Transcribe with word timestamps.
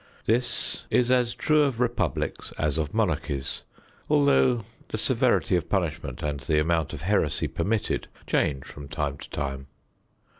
This 0.25 0.85
is 0.89 1.11
as 1.11 1.35
true 1.35 1.61
of 1.61 1.79
republics 1.79 2.51
as 2.57 2.79
of 2.79 2.91
monarchies, 2.91 3.61
although 4.09 4.65
the 4.87 4.97
severity 4.97 5.55
of 5.55 5.69
punishment 5.69 6.23
and 6.23 6.39
the 6.39 6.59
amount 6.59 6.91
of 6.93 7.03
heresy 7.03 7.47
permitted 7.47 8.07
change 8.25 8.65
from 8.65 8.87
time 8.87 9.19
to 9.19 9.29
time. 9.29 9.67